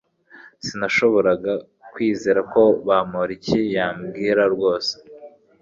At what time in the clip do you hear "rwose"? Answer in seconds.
4.53-4.93